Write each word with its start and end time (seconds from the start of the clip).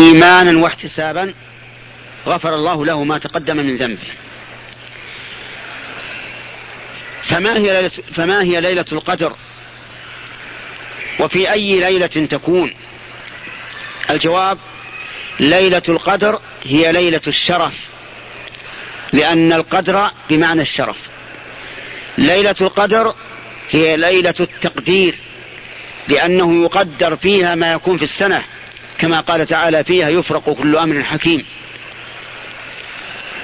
إيمانا 0.00 0.62
واحتسابا 0.62 1.34
غفر 2.26 2.54
الله 2.54 2.84
له 2.86 3.04
ما 3.04 3.18
تقدم 3.18 3.56
من 3.56 3.76
ذنبه. 3.76 4.08
فما 7.22 7.56
هي 7.56 7.72
ليلة, 7.72 7.90
فما 8.16 8.42
هي 8.42 8.60
ليلة 8.60 8.84
القدر؟ 8.92 9.36
وفي 11.20 11.52
أي 11.52 11.80
ليلة 11.80 12.06
تكون؟ 12.06 12.74
الجواب 14.10 14.58
ليلة 15.40 15.82
القدر 15.88 16.40
هي 16.64 16.92
ليلة 16.92 17.20
الشرف. 17.26 17.74
لأن 19.12 19.52
القدر 19.52 20.10
بمعنى 20.30 20.62
الشرف. 20.62 20.96
ليلة 22.18 22.56
القدر 22.60 23.14
هي 23.70 23.96
ليلة 23.96 24.34
التقدير 24.40 25.18
لأنه 26.08 26.64
يقدر 26.64 27.16
فيها 27.16 27.54
ما 27.54 27.72
يكون 27.72 27.96
في 27.96 28.04
السنة. 28.04 28.44
كما 29.00 29.20
قال 29.20 29.46
تعالى 29.46 29.84
فيها 29.84 30.08
يفرق 30.08 30.50
كل 30.52 30.76
أمر 30.76 31.04
حكيم. 31.04 31.44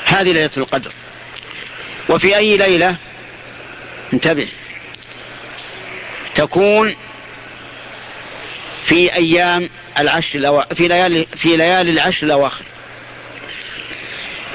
هذه 0.04 0.32
ليلة 0.32 0.50
القدر. 0.56 0.92
وفي 2.08 2.36
أي 2.36 2.56
ليلة؟ 2.56 2.96
انتبه. 4.12 4.48
تكون 6.34 6.96
في 8.86 9.14
أيام 9.14 9.70
العشر 9.98 10.38
الأواخر 10.38 10.74
في 10.74 10.88
ليالي 10.88 11.26
في 11.36 11.56
ليالي 11.56 11.90
العشر 11.90 12.26
الأواخر. 12.26 12.64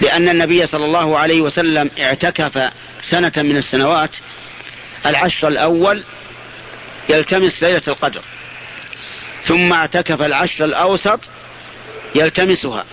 لأن 0.02 0.30
النبي 0.30 0.68
صلى 0.68 0.86
الله 0.86 1.18
عليه 1.18 1.42
وسلم 1.42 1.92
اعتكف 2.00 2.72
سنة 3.02 3.32
من 3.38 3.58
السنوات. 3.58 4.12
العشر 5.06 5.48
الأول 5.48 6.04
يلتمس 7.10 7.64
ليلة 7.64 7.84
القدر. 7.88 8.22
ثم 9.44 9.74
اعتكف 9.74 10.22
العشر 10.22 10.66
الأوسط 10.66 11.20
يلتمسها. 12.16 12.86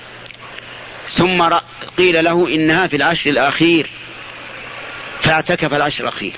ثم 1.13 1.49
قيل 1.97 2.25
له 2.25 2.49
إنها 2.49 2.87
في 2.87 2.97
العشر 2.97 3.31
الأخير. 3.31 3.91
فاعتكف 5.23 5.75
العشر 5.75 6.05
الأخير. 6.05 6.33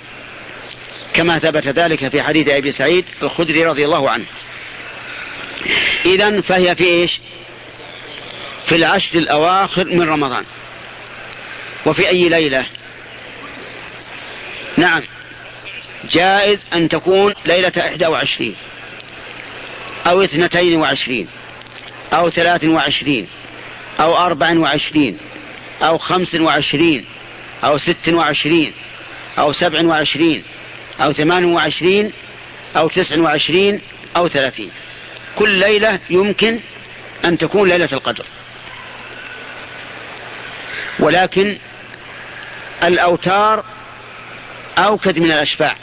كما 1.15 1.39
ثبت 1.39 1.67
ذلك 1.67 2.09
في 2.09 2.23
حديث 2.23 2.49
أبي 2.49 2.73
سعيد 2.73 3.05
الخدري 3.23 3.65
رضي 3.65 3.85
الله 3.85 4.11
عنه. 4.11 4.25
إذا 6.05 6.41
فهي 6.41 6.77
في 6.77 6.85
إيش؟ 6.85 7.21
في 8.67 8.77
العشر 8.77 9.19
الأواخر 9.19 9.85
من 9.85 10.09
رمضان. 10.09 10.45
وفي 11.87 12.09
أي 12.09 12.29
ليلة؟ 12.29 12.67
نعم. 14.77 15.03
جائز 16.11 16.67
أن 16.73 16.89
تكون 16.89 17.35
ليلة 17.47 17.73
إحدى 17.79 18.07
وعشرين. 18.07 18.57
أو 20.07 20.23
اثنتين 20.23 20.77
وعشرين 20.77 21.29
أو 22.13 22.31
ثلاث 22.31 22.65
وعشرين 22.65 23.29
أو 24.01 24.17
أربع 24.17 24.59
وعشرين 24.59 25.19
أو 25.83 25.99
خمس 25.99 26.35
وعشرين 26.35 27.07
أو 27.65 27.79
ست 27.79 28.09
وعشرين 28.09 28.73
أو 29.39 29.53
سبع 29.53 29.83
وعشرين 29.83 30.45
أو 31.01 31.13
ثمان 31.13 31.45
وعشرين 31.45 32.13
أو 32.77 32.89
تسع 32.89 33.21
وعشرين 33.21 33.81
أو 34.17 34.29
ثلاثين. 34.29 34.71
كل 35.37 35.49
ليلة 35.49 35.99
يمكن 36.11 36.61
أن 37.25 37.39
تكون 37.39 37.69
ليلة 37.69 37.89
القدر. 37.93 38.27
ولكن 40.99 41.59
الأوتار 42.83 43.65
أوكد 44.79 45.19
من 45.19 45.33
الأشفاع 45.33 45.77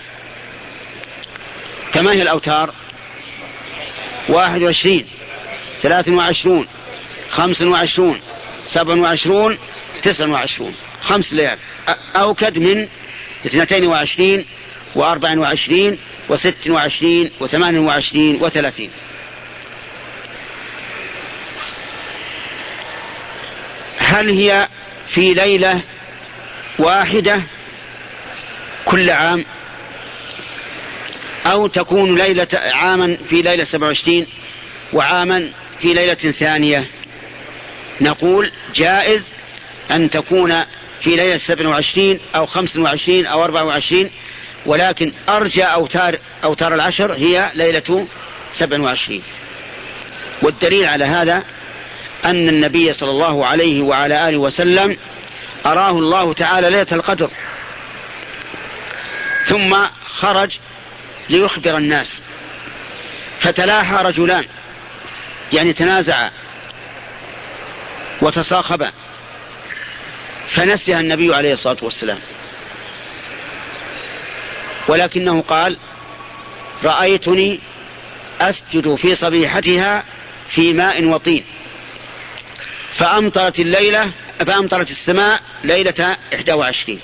كما 1.93 2.11
هي 2.11 2.21
الأوتار؟ 2.21 2.73
واحد 4.29 4.61
وعشرين 4.61 5.05
ثلاث 5.81 6.09
وعشرون 6.09 6.67
خمس 7.29 7.61
وعشرون 7.61 8.19
سبع 8.67 8.95
وعشرون 8.95 9.57
تسع 10.03 10.27
وعشرون. 10.27 10.75
خمس 11.01 11.33
ليال 11.33 11.57
أوكد 12.15 12.57
من 12.57 12.87
اثنتين 13.45 13.87
وعشرين 13.87 14.45
وأربع 14.95 15.39
وعشرين 15.39 15.99
وست 16.29 16.67
وعشرين 16.69 17.31
وثمان 17.39 17.77
وعشرين 17.77 18.43
وثلاثين. 18.43 18.91
هل 23.97 24.29
هي 24.29 24.67
في 25.07 25.33
ليلة 25.33 25.81
واحدة 26.79 27.43
كل 28.85 29.09
عام؟ 29.09 29.45
أو 31.47 31.67
تكون 31.67 32.15
ليلة 32.15 32.47
عاما 32.53 33.17
في 33.29 33.41
ليلة 33.41 33.63
سبع 33.63 33.87
وعشرين 33.87 34.27
وعاما 34.93 35.53
في 35.79 35.93
ليلة 35.93 36.13
ثانية. 36.13 36.85
نقول 38.01 38.51
جائز 38.75 39.25
أن 39.91 40.09
تكون 40.09 40.63
في 41.01 41.15
ليلة 41.15 41.37
سبع 41.37 41.67
وعشرين 41.67 42.19
أو 42.35 42.45
خمس 42.45 42.77
وعشرين 42.77 43.25
أو 43.25 43.43
أربع 43.43 43.61
وعشرين 43.61 44.11
ولكن 44.65 45.13
أرجى 45.29 45.63
أوتار, 45.63 46.17
أوتار 46.43 46.73
العشر 46.73 47.13
هي 47.13 47.51
ليلة 47.55 48.07
سبع 48.53 48.79
وعشرين. 48.79 49.23
والدليل 50.41 50.85
على 50.85 51.05
هذا 51.05 51.43
أن 52.25 52.49
النبي 52.49 52.93
صلى 52.93 53.09
الله 53.09 53.45
عليه 53.45 53.81
وعلى 53.81 54.29
آله 54.29 54.37
وسلم 54.37 54.97
أراه 55.65 55.91
الله 55.91 56.33
تعالى 56.33 56.69
ليلة 56.69 56.87
القدر 56.91 57.31
ثم 59.47 59.77
خرج 60.05 60.59
ليخبر 61.29 61.77
الناس. 61.77 62.21
فتلاحى 63.39 63.95
رجلان. 63.95 64.45
يعني 65.53 65.73
تنازعا 65.73 66.31
وتصاخبا 68.21 68.91
فنسيها 70.47 70.99
النبي 70.99 71.35
عليه 71.35 71.53
الصلاة 71.53 71.77
والسلام. 71.81 72.19
ولكنه 74.87 75.41
قال 75.41 75.77
رأيتني 76.83 77.59
أسجد 78.41 78.95
في 78.95 79.15
صبيحتها 79.15 80.03
في 80.49 80.73
ماء 80.73 81.03
وطين. 81.05 81.45
فأمطرت 82.93 83.59
الليلة 83.59 84.11
فأمطرت 84.39 84.91
السماء 84.91 85.41
ليلة 85.63 86.17
21 86.31 86.99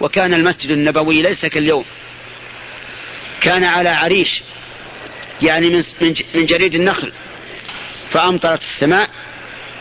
وكان 0.00 0.34
المسجد 0.34 0.70
النبوي 0.70 1.22
ليس 1.22 1.46
كاليوم. 1.46 1.84
كان 3.40 3.64
على 3.64 3.88
عريش 3.88 4.42
يعني 5.42 5.82
من 6.34 6.46
جريد 6.46 6.74
النخل. 6.74 7.12
فأمطرت 8.10 8.62
السماء 8.62 9.10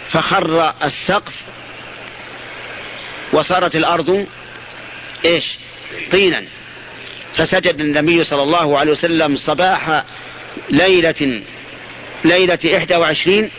فخر 0.10 0.74
السقف 0.84 1.34
وصارت 3.34 3.76
الأرض 3.76 4.28
إيش؟ 5.26 5.46
طينا. 6.12 6.44
فسجد 7.36 7.80
النبي 7.80 8.24
صلى 8.24 8.44
الله 8.44 8.80
عليه 8.80 8.92
وسلم 8.92 9.36
صباح 9.38 10.04
ليلة 10.70 11.44
ليلة 12.26 12.78
إحدى 12.78 12.96
وعشرين 12.96 13.52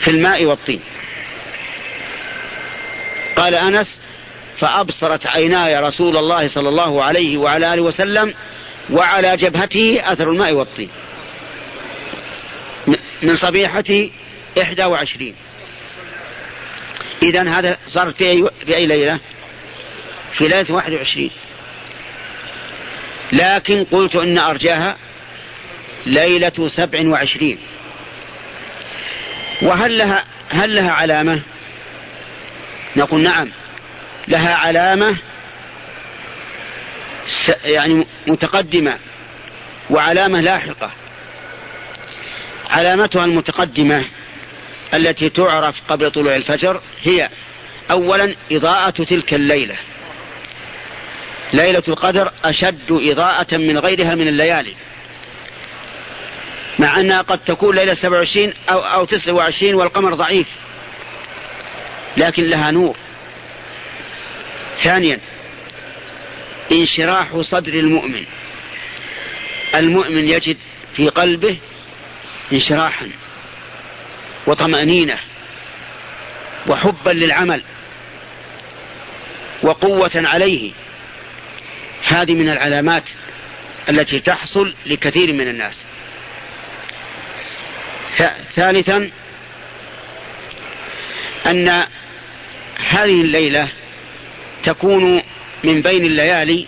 في 0.00 0.10
الماء 0.10 0.44
والطين. 0.44 0.80
قال 3.36 3.54
أنس 3.54 4.00
فأبصرت 4.58 5.26
عيناي 5.26 5.80
رسول 5.80 6.16
الله 6.16 6.48
صلى 6.48 6.68
الله 6.68 7.04
عليه 7.04 7.36
وعلى 7.36 7.74
آله 7.74 7.82
وسلم 7.82 8.34
وعلى 8.90 9.36
جبهته 9.36 10.00
أثر 10.04 10.30
الماء 10.30 10.52
والطين. 10.52 10.90
من 13.22 13.36
صبيحة 13.36 14.08
إحدى 14.62 14.84
وعشرين. 14.84 15.34
إذا 17.22 17.48
هذا 17.48 17.76
صار 17.86 18.10
في 18.10 18.30
أي, 18.30 18.50
في 18.66 18.76
أي 18.76 18.86
ليلة؟ 18.86 19.20
في 20.32 20.48
ليلة 20.48 20.66
واحد 20.74 20.92
وعشرين. 20.92 21.30
لكن 23.32 23.84
قلت 23.84 24.16
إن 24.16 24.38
أرجاها 24.38 24.96
ليلة 26.06 26.68
سبع 26.68 27.08
وعشرين. 27.08 27.58
وهل 29.62 29.98
لها 29.98 30.24
هل 30.50 30.74
لها 30.74 30.90
علامة؟ 30.90 31.42
نقول 32.96 33.22
نعم. 33.22 33.50
لها 34.28 34.54
علامة 34.54 35.16
يعني 37.64 38.06
متقدمة 38.26 38.98
وعلامة 39.90 40.40
لاحقة. 40.40 40.90
علامتها 42.70 43.24
المتقدمة 43.24 44.04
التي 44.94 45.28
تعرف 45.28 45.80
قبل 45.88 46.10
طلوع 46.10 46.36
الفجر 46.36 46.80
هي 47.02 47.28
أولا 47.90 48.36
إضاءة 48.52 48.90
تلك 49.04 49.34
الليلة. 49.34 49.76
ليلة 51.52 51.82
القدر 51.88 52.32
أشد 52.44 52.90
إضاءة 52.90 53.56
من 53.56 53.78
غيرها 53.78 54.14
من 54.14 54.28
الليالي. 54.28 54.74
مع 56.78 57.00
أنها 57.00 57.22
قد 57.22 57.38
تكون 57.38 57.76
ليلة 57.76 57.94
27 57.94 58.52
أو, 58.70 58.78
أو 58.78 59.04
29 59.04 59.74
والقمر 59.74 60.14
ضعيف 60.14 60.46
لكن 62.16 62.44
لها 62.44 62.70
نور. 62.70 62.96
ثانيا 64.82 65.18
انشراح 66.72 67.36
صدر 67.40 67.74
المؤمن. 67.74 68.26
المؤمن 69.74 70.28
يجد 70.28 70.56
في 70.96 71.08
قلبه 71.08 71.56
انشراحا 72.52 73.10
وطمأنينة 74.46 75.18
وحبا 76.66 77.10
للعمل 77.10 77.62
وقوة 79.62 80.10
عليه. 80.14 80.72
هذه 82.04 82.34
من 82.34 82.48
العلامات 82.48 83.04
التي 83.88 84.20
تحصل 84.20 84.74
لكثير 84.86 85.32
من 85.32 85.48
الناس. 85.48 85.84
ثالثا 88.52 89.10
أن 91.46 91.68
هذه 92.88 93.20
الليلة 93.20 93.68
تكون 94.64 95.22
من 95.64 95.82
بين 95.82 96.04
الليالي 96.04 96.66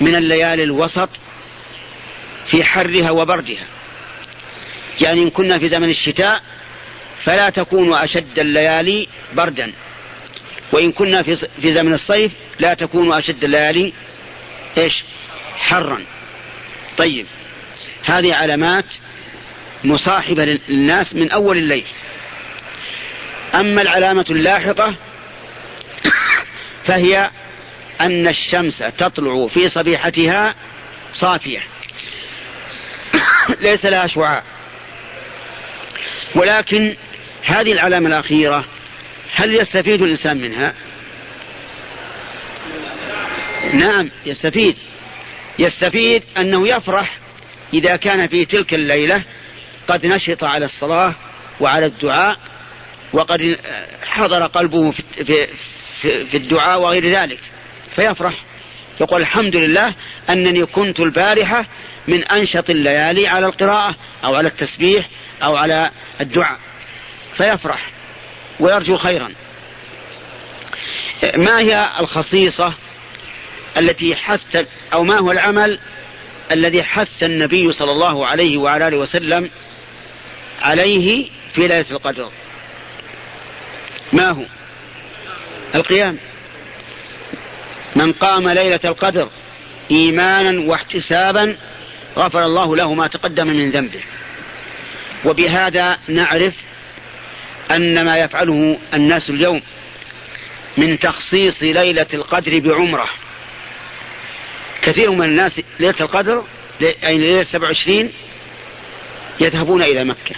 من 0.00 0.14
الليالي 0.14 0.62
الوسط 0.62 1.08
في 2.46 2.64
حرها 2.64 3.10
وبردها 3.10 3.66
يعني 5.00 5.22
إن 5.22 5.30
كنا 5.30 5.58
في 5.58 5.68
زمن 5.68 5.90
الشتاء 5.90 6.42
فلا 7.24 7.50
تكون 7.50 7.94
أشد 7.94 8.38
الليالي 8.38 9.08
بردا. 9.32 9.72
وإن 10.72 10.92
كنا 10.92 11.22
في 11.22 11.36
في 11.36 11.74
زمن 11.74 11.94
الصيف 11.94 12.32
لا 12.58 12.74
تكون 12.74 13.12
أشد 13.12 13.44
الليالي 13.44 13.92
إيش؟ 14.78 15.04
حرا. 15.58 16.04
طيب 16.98 17.26
هذه 18.04 18.34
علامات 18.34 18.84
مصاحبة 19.84 20.44
للناس 20.44 21.14
من 21.14 21.30
أول 21.30 21.56
الليل. 21.56 21.84
أما 23.54 23.82
العلامة 23.82 24.26
اللاحقة 24.30 24.96
فهي 26.86 27.30
أن 28.00 28.28
الشمس 28.28 28.78
تطلع 28.78 29.46
في 29.46 29.68
صبيحتها 29.68 30.54
صافية. 31.12 31.62
ليس 33.60 33.86
لها 33.86 34.06
شعاع. 34.06 34.42
ولكن 36.34 36.96
هذه 37.44 37.72
العلامة 37.72 38.08
الأخيرة 38.08 38.64
هل 39.34 39.54
يستفيد 39.54 40.02
الإنسان 40.02 40.36
منها؟ 40.36 40.74
نعم 43.72 44.10
يستفيد. 44.26 44.76
يستفيد 45.58 46.22
أنه 46.38 46.68
يفرح 46.68 47.18
إذا 47.74 47.96
كان 47.96 48.28
في 48.28 48.44
تلك 48.44 48.74
الليلة 48.74 49.24
قد 49.88 50.06
نشط 50.06 50.44
على 50.44 50.64
الصلاة 50.64 51.14
وعلى 51.60 51.86
الدعاء 51.86 52.38
وقد 53.12 53.58
حضر 54.02 54.46
قلبه 54.46 54.90
في, 54.90 55.02
في, 56.00 56.26
في 56.26 56.36
الدعاء 56.36 56.80
وغير 56.80 57.10
ذلك. 57.10 57.38
فيفرح. 57.96 58.34
يقول 59.00 59.20
الحمد 59.20 59.56
لله 59.56 59.94
أنني 60.30 60.66
كنت 60.66 61.00
البارحة 61.00 61.66
من 62.08 62.24
أنشط 62.24 62.70
الليالي 62.70 63.28
على 63.28 63.46
القراءة 63.46 63.94
أو 64.24 64.34
على 64.34 64.48
التسبيح 64.48 65.08
أو 65.42 65.56
على 65.56 65.90
الدعاء. 66.20 66.58
فيفرح 67.36 67.90
ويرجو 68.60 68.96
خيرا. 68.96 69.32
ما 71.36 71.58
هي 71.60 71.90
الخصيصة 72.00 72.74
التي 73.76 74.16
حث 74.16 74.66
أو 74.92 75.04
ما 75.04 75.18
هو 75.18 75.32
العمل 75.32 75.78
الذي 76.52 76.82
حث 76.82 77.22
النبي 77.22 77.72
صلى 77.72 77.92
الله 77.92 78.26
عليه 78.26 78.58
وعلى 78.58 78.88
آله 78.88 78.96
وسلم 78.96 79.50
عليه 80.62 81.30
في 81.54 81.60
ليلة 81.68 81.90
القدر؟ 81.90 82.30
ما 84.12 84.30
هو؟ 84.30 84.42
القيام. 85.74 86.18
من 87.96 88.12
قام 88.12 88.48
ليلة 88.48 88.80
القدر 88.84 89.28
إيمانا 89.90 90.70
واحتسابا 90.70 91.56
غفر 92.16 92.44
الله 92.44 92.76
له 92.76 92.94
ما 92.94 93.06
تقدم 93.06 93.46
من 93.46 93.70
ذنبه. 93.70 94.00
وبهذا 95.24 95.98
نعرف 96.08 96.54
أن 97.70 98.04
ما 98.04 98.18
يفعله 98.18 98.78
الناس 98.94 99.30
اليوم 99.30 99.62
من 100.76 100.98
تخصيص 100.98 101.62
ليلة 101.62 102.06
القدر 102.14 102.58
بعمرة. 102.58 103.08
كثير 104.82 105.10
من 105.10 105.24
الناس 105.24 105.60
ليلة 105.80 105.94
القدر 106.00 106.44
أي 106.82 107.18
ليلة 107.18 107.44
27 107.44 108.12
يذهبون 109.40 109.82
إلى 109.82 110.04
مكة. 110.04 110.34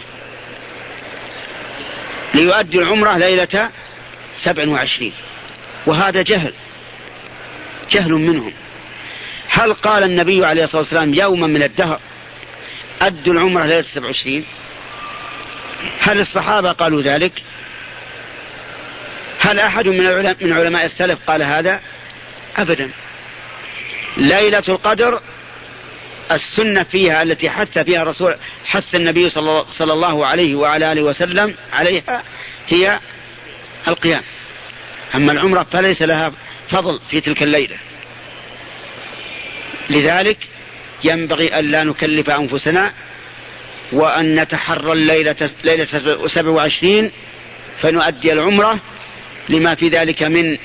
ليؤدي 2.34 2.78
العمرة 2.78 3.16
ليلة 3.16 3.70
27 4.38 5.12
وهذا 5.86 6.22
جهل. 6.22 6.52
جهل 7.90 8.12
منهم. 8.12 8.52
هل 9.48 9.72
قال 9.72 10.02
النبي 10.02 10.46
عليه 10.46 10.64
الصلاة 10.64 10.82
والسلام 10.82 11.14
يوما 11.14 11.46
من 11.46 11.62
الدهر 11.62 12.00
أدوا 13.00 13.32
العمرة 13.32 13.66
ليلة 13.66 13.82
27 13.82 14.44
هل 16.00 16.20
الصحابة 16.20 16.72
قالوا 16.72 17.02
ذلك؟ 17.02 17.32
هل 19.40 19.60
أحد 19.60 19.88
من 19.88 20.34
من 20.40 20.52
علماء 20.52 20.84
السلف 20.84 21.18
قال 21.26 21.42
هذا؟ 21.42 21.80
أبدا. 22.56 22.90
ليلة 24.16 24.62
القدر 24.68 25.20
السنة 26.32 26.82
فيها 26.82 27.22
التي 27.22 27.50
حث 27.50 27.78
فيها 27.78 28.02
الرسول 28.02 28.36
حث 28.64 28.94
النبي 28.94 29.30
صلى 29.30 29.92
الله 29.92 30.26
عليه 30.26 30.54
وعلى 30.54 30.92
آله 30.92 31.02
وسلم 31.02 31.54
عليها 31.72 32.22
هي 32.68 33.00
القيام. 33.88 34.22
أما 35.14 35.32
العمرة 35.32 35.66
فليس 35.72 36.02
لها 36.02 36.32
فضل 36.70 37.00
في 37.10 37.20
تلك 37.20 37.42
الليلة. 37.42 37.76
لذلك 39.90 40.38
ينبغي 41.04 41.58
أن 41.58 41.70
لا 41.70 41.84
نكلف 41.84 42.30
أنفسنا 42.30 42.92
وأن 43.92 44.40
نتحرى 44.40 44.92
الليلة 44.92 45.50
ليلة 45.64 45.84
27 46.26 47.10
فنؤدي 47.80 48.32
العمرة 48.32 48.78
لما 49.48 49.74
في 49.74 49.88
ذلك 49.88 50.22
من 50.22 50.58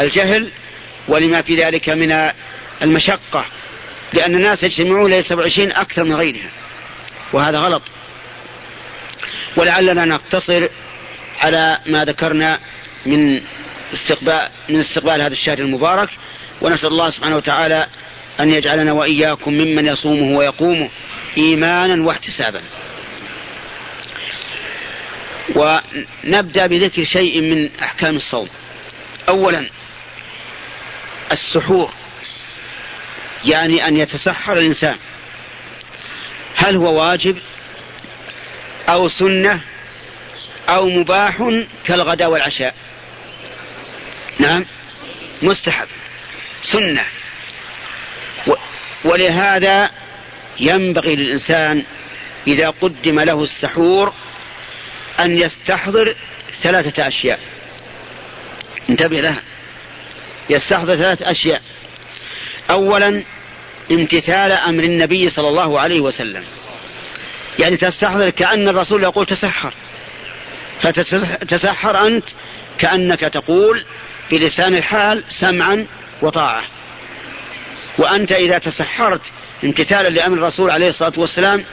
الجهل 0.00 0.50
ولما 1.08 1.42
في 1.42 1.56
ذلك 1.64 1.88
من 1.88 2.30
المشقة 2.82 3.46
لأن 4.12 4.34
الناس 4.34 4.62
يجتمعون 4.62 5.10
ليلة 5.10 5.22
27 5.22 5.72
أكثر 5.72 6.04
من 6.04 6.14
غيرها 6.14 6.50
وهذا 7.32 7.58
غلط. 7.58 7.82
ولعلنا 9.56 10.04
نقتصر 10.04 10.68
على 11.40 11.78
ما 11.86 12.04
ذكرنا 12.04 12.58
من 13.06 13.40
استقبال 13.94 14.48
من 14.68 14.80
استقبال 14.80 15.20
هذا 15.20 15.32
الشهر 15.32 15.58
المبارك 15.58 16.08
ونسأل 16.60 16.88
الله 16.88 17.10
سبحانه 17.10 17.36
وتعالى 17.36 17.86
أن 18.40 18.50
يجعلنا 18.50 18.92
وإياكم 18.92 19.52
ممن 19.52 19.86
يصومه 19.86 20.36
ويقومه 20.36 20.90
إيمانا 21.36 22.06
واحتسابا. 22.06 22.62
ونبدأ 25.54 26.66
بذكر 26.66 27.04
شيء 27.04 27.40
من 27.40 27.70
أحكام 27.82 28.16
الصوم. 28.16 28.48
أولا 29.28 29.70
السحور 31.32 31.92
يعني 33.44 33.88
أن 33.88 33.96
يتسحر 33.96 34.58
الإنسان. 34.58 34.96
هل 36.56 36.76
هو 36.76 37.00
واجب 37.02 37.38
أو 38.88 39.08
سنة 39.08 39.60
أو 40.68 40.88
مباح 40.88 41.62
كالغداء 41.84 42.30
والعشاء؟ 42.30 42.74
نعم. 44.40 44.64
مستحب. 45.42 45.88
سنة. 46.62 47.04
ولهذا 49.04 49.90
ينبغي 50.60 51.16
للإنسان 51.16 51.82
إذا 52.46 52.70
قدم 52.70 53.20
له 53.20 53.44
السحور 53.44 54.12
أن 55.20 55.38
يستحضر 55.38 56.16
ثلاثة 56.62 57.08
أشياء. 57.08 57.40
انتبه 58.90 59.20
لها. 59.20 59.42
يستحضر 60.50 60.96
ثلاثة 60.96 61.30
أشياء. 61.30 61.62
أولا 62.70 63.22
امتثال 63.90 64.52
أمر 64.52 64.84
النبي 64.84 65.30
صلى 65.30 65.48
الله 65.48 65.80
عليه 65.80 66.00
وسلم. 66.00 66.44
يعني 67.58 67.76
تستحضر 67.76 68.30
كأن 68.30 68.68
الرسول 68.68 69.02
يقول 69.02 69.26
تسحر. 69.26 69.72
فتتسحر 70.80 72.06
أنت 72.06 72.24
كأنك 72.78 73.20
تقول 73.20 73.84
بلسان 74.30 74.74
الحال 74.74 75.24
سمعا 75.28 75.86
وطاعة. 76.22 76.64
وأنت 77.98 78.32
إذا 78.32 78.58
تسحرت 78.58 79.20
امتثالا 79.64 80.08
لأمر 80.08 80.38
الرسول 80.38 80.70
عليه 80.70 80.88
الصلاة 80.88 81.12
والسلام 81.16 81.64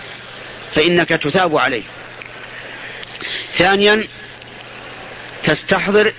فإنك 0.76 1.10
تثاب 1.10 1.58
عليه. 1.58 1.84
ثانيا 3.58 4.08
تستحضر 5.44 6.14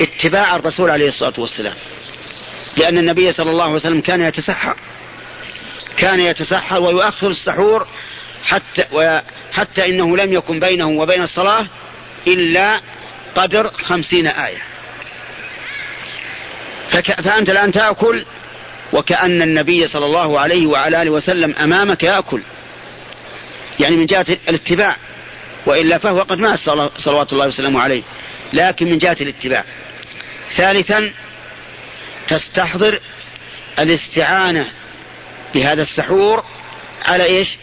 اتباع 0.00 0.56
الرسول 0.56 0.90
عليه 0.90 1.08
الصلاة 1.08 1.32
والسلام. 1.38 1.74
لأن 2.76 2.98
النبي 2.98 3.32
صلى 3.32 3.50
الله 3.50 3.64
عليه 3.64 3.74
وسلم 3.74 4.00
كان 4.00 4.20
يتسحر. 4.22 4.76
كان 5.96 6.20
يتسحر 6.20 6.80
ويؤخر 6.80 7.28
السحور 7.28 7.86
حتى 8.44 9.22
حتى 9.52 9.84
إنه 9.84 10.16
لم 10.16 10.32
يكن 10.32 10.60
بينه 10.60 10.88
وبين 10.88 11.22
الصلاة 11.22 11.66
إلا 12.26 12.80
قدر 13.34 13.68
خمسين 13.68 14.26
آية. 14.26 14.71
فأنت 17.00 17.50
الآن 17.50 17.72
تأكل 17.72 18.24
وكأن 18.92 19.42
النبي 19.42 19.86
صلى 19.86 20.06
الله 20.06 20.40
عليه 20.40 20.66
وعلى 20.66 21.02
آله 21.02 21.10
وسلم 21.10 21.54
أمامك 21.56 22.02
يأكل. 22.02 22.42
يعني 23.80 23.96
من 23.96 24.06
جهة 24.06 24.26
الاتباع 24.48 24.96
وإلا 25.66 25.98
فهو 25.98 26.20
قد 26.20 26.38
مات 26.38 26.58
صلوات 26.96 27.32
الله 27.32 27.46
وسلامه 27.46 27.80
عليه 27.80 28.02
لكن 28.52 28.86
من 28.86 28.98
جهة 28.98 29.16
الاتباع. 29.20 29.64
ثالثا 30.56 31.10
تستحضر 32.28 33.00
الاستعانة 33.78 34.66
بهذا 35.54 35.82
السحور 35.82 36.44
على 37.04 37.24
إيش؟ 37.24 37.56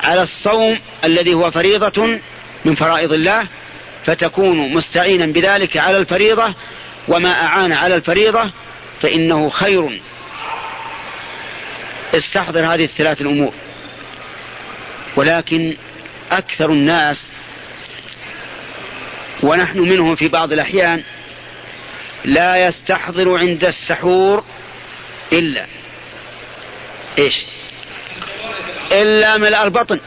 على 0.00 0.22
الصوم 0.22 0.78
الذي 1.04 1.34
هو 1.34 1.50
فريضة 1.50 2.18
من 2.64 2.74
فرائض 2.74 3.12
الله 3.12 3.48
فتكون 4.04 4.74
مستعينا 4.74 5.26
بذلك 5.26 5.76
على 5.76 5.96
الفريضة 5.96 6.54
وما 7.08 7.46
أعان 7.46 7.72
على 7.72 7.96
الفريضة 7.96 8.52
فإنه 9.02 9.48
خير. 9.48 10.00
استحضر 12.14 12.74
هذه 12.74 12.84
الثلاث 12.84 13.20
الأمور. 13.20 13.52
ولكن 15.16 15.76
أكثر 16.30 16.70
الناس 16.70 17.28
ونحن 19.42 19.78
منهم 19.78 20.16
في 20.16 20.28
بعض 20.28 20.52
الأحيان 20.52 21.02
لا 22.24 22.66
يستحضر 22.66 23.38
عند 23.38 23.64
السحور 23.64 24.44
إلا 25.32 25.66
إيش؟ 27.18 27.44
إلا 28.92 29.36
ملء 29.36 29.62
البطن. 29.62 30.00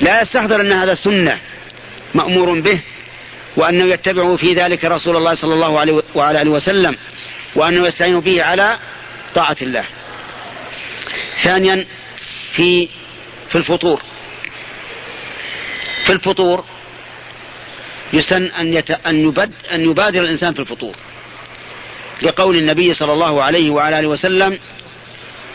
لا 0.00 0.22
يستحضر 0.22 0.60
أن 0.60 0.72
هذا 0.72 0.94
سنة 0.94 1.40
مأمور 2.14 2.60
به. 2.60 2.80
وأنه 3.56 3.84
يتبع 3.84 4.36
في 4.36 4.54
ذلك 4.54 4.84
رسول 4.84 5.16
الله 5.16 5.34
صلى 5.34 5.54
الله 5.54 5.80
عليه 5.80 6.02
وعلى 6.14 6.42
آله 6.42 6.50
وسلم 6.50 6.96
وأنه 7.54 7.86
يستعين 7.86 8.20
به 8.20 8.42
على 8.42 8.78
طاعة 9.34 9.56
الله. 9.62 9.84
ثانيا 11.42 11.86
في 12.52 12.88
في 13.48 13.58
الفطور. 13.58 14.02
في 16.04 16.12
الفطور 16.12 16.64
يسن 18.12 18.44
أن, 18.44 18.74
يت... 18.74 18.90
أن, 18.90 19.16
يبد... 19.16 19.52
أن 19.72 19.90
يبادر 19.90 20.22
الإنسان 20.22 20.54
في 20.54 20.60
الفطور. 20.60 20.96
لقول 22.22 22.56
النبي 22.56 22.94
صلى 22.94 23.12
الله 23.12 23.42
عليه 23.42 23.70
وعلى 23.70 23.98
آله 23.98 24.08
وسلم 24.08 24.58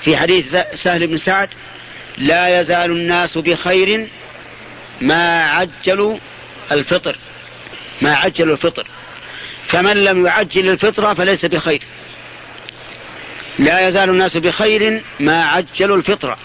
في 0.02 0.18
حديث 0.18 0.56
سهل 0.74 1.08
بن 1.08 1.18
سعد 1.18 1.50
لا 2.18 2.60
يزال 2.60 2.92
الناس 2.92 3.38
بخير 3.38 4.10
ما 5.02 5.44
عجلوا 5.44 6.18
الفطر. 6.72 7.16
ما 8.02 8.16
عجلوا 8.16 8.54
الفطر. 8.54 8.88
فمن 9.68 9.98
لم 9.98 10.26
يعجل 10.26 10.70
الفطرة 10.70 11.14
فليس 11.14 11.46
بخير. 11.46 11.84
لا 13.60 13.88
يزال 13.88 14.10
الناس 14.10 14.38
بخير 14.38 15.04
ما 15.20 15.46
عجلوا 15.46 15.98
الفطرة 15.98 16.38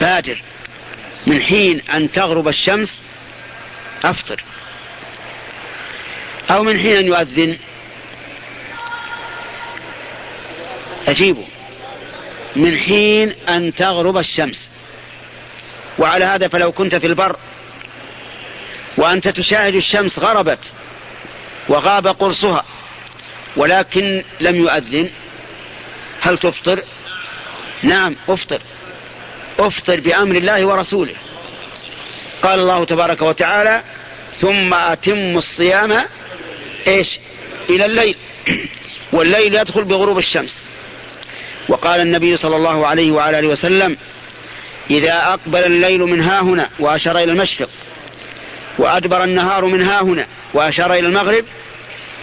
بادر. 0.00 0.42
من 1.26 1.42
حين 1.42 1.80
أن 1.80 2.12
تغرب 2.12 2.48
الشمس 2.48 3.02
أفطر. 4.04 4.42
أو 6.50 6.62
من 6.62 6.78
حين 6.78 6.96
أن 6.96 7.06
يؤذن. 7.06 7.58
أجيبه. 11.08 11.44
من 12.56 12.78
حين 12.78 13.34
أن 13.48 13.74
تغرب 13.74 14.18
الشمس. 14.18 14.68
وعلى 15.98 16.24
هذا 16.24 16.48
فلو 16.48 16.72
كنت 16.72 16.94
في 16.94 17.06
البر 17.06 17.36
وأنت 18.98 19.28
تشاهد 19.28 19.74
الشمس 19.74 20.18
غربت 20.18 20.72
وغاب 21.68 22.06
قرصها 22.06 22.64
ولكن 23.56 24.22
لم 24.40 24.56
يؤذن. 24.56 25.10
هل 26.20 26.38
تفطر؟ 26.38 26.82
نعم 27.82 28.16
أفطر. 28.28 28.60
أفطر 29.58 30.00
بأمر 30.00 30.36
الله 30.36 30.66
ورسوله. 30.66 31.14
قال 32.42 32.60
الله 32.60 32.84
تبارك 32.84 33.22
وتعالى 33.22 33.82
ثم 34.40 34.74
أتم 34.74 35.38
الصيام 35.38 36.04
إيش؟ 36.86 37.18
إلى 37.70 37.84
الليل. 37.84 38.16
والليل 39.12 39.54
يدخل 39.54 39.84
بغروب 39.84 40.18
الشمس. 40.18 40.58
وقال 41.68 42.00
النبي 42.00 42.36
صلى 42.36 42.56
الله 42.56 42.86
عليه 42.86 43.12
وعلى 43.12 43.38
آله 43.38 43.48
وسلم 43.48 43.96
إذا 44.90 45.16
أقبل 45.16 45.64
الليل 45.64 46.00
من 46.00 46.20
ها 46.20 46.40
هنا 46.40 46.70
وأشار 46.78 47.18
إلى 47.18 47.32
المشرق 47.32 47.68
وأدبر 48.78 49.24
النهار 49.24 49.64
من 49.64 49.82
ها 49.82 50.02
هنا 50.02 50.26
وأشار 50.54 50.92
إلى 50.92 51.06
المغرب 51.06 51.44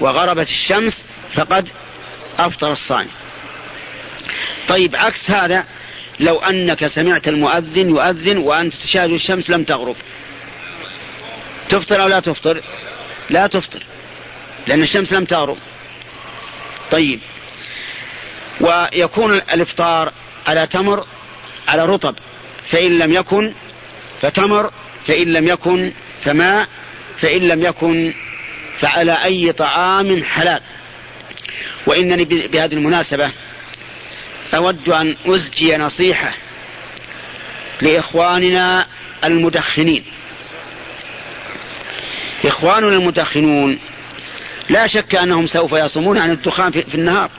وغربت 0.02 0.50
الشمس 0.50 1.06
فقد 1.34 1.70
أفطر 2.40 2.72
الصائم. 2.72 3.10
طيب 4.68 4.96
عكس 4.96 5.32
هذا 5.32 5.66
لو 6.20 6.40
أنك 6.40 6.88
سمعت 6.88 7.28
المؤذن 7.28 7.90
يؤذن 7.90 8.38
وأنت 8.38 8.74
تشاهد 8.74 9.12
الشمس 9.12 9.50
لم 9.50 9.64
تغرب. 9.64 9.96
تفطر 11.70 12.02
أو 12.02 12.08
لا 12.08 12.20
تفطر؟ 12.20 12.62
لا 13.30 13.48
تفطر 13.48 13.84
لأن 14.68 14.84
الشمس 14.84 15.14
لم 15.14 15.26
تغرب. 15.26 15.58
طيب 16.92 17.20
ويكون 18.62 19.34
الإفطار 19.34 20.12
على 20.48 20.68
تمر 20.68 21.06
على 21.68 21.86
رطب 21.86 22.16
فإن 22.70 23.00
لم 23.00 23.14
يكن 23.14 23.54
فتمر 24.22 24.72
فإن 25.08 25.34
لم 25.34 25.48
يكن 25.48 25.92
فماء 26.26 26.68
فإن 27.18 27.42
لم 27.42 27.64
يكن 27.64 28.14
فعلى 28.80 29.24
أي 29.24 29.52
طعام 29.52 30.24
حلال. 30.24 30.62
وإنني 31.88 32.26
بهذه 32.26 32.74
المناسبة 32.74 33.32
أود 34.54 34.90
أن 34.90 35.16
أزجي 35.26 35.78
نصيحة 35.78 36.34
لإخواننا 37.82 38.88
المدخنين. 39.24 40.04
إخواننا 42.46 42.90
المدخنون 42.90 43.80
لا 44.70 44.88
شك 44.88 45.16
أنهم 45.16 45.48
سوف 45.48 45.72
يصومون 45.72 46.18
عن 46.18 46.32
الدخان 46.32 46.72
في 46.72 46.96
النهار. 46.96 47.30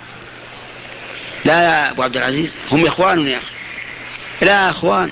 لا 1.44 1.62
يا 1.62 1.90
أبو 1.90 2.02
عبد 2.02 2.16
العزيز 2.16 2.54
هم 2.72 2.86
إخواننا 2.86 3.30
يا 3.30 3.38
أخي. 3.38 3.46
لا 4.40 4.70
أخوان. 4.70 5.10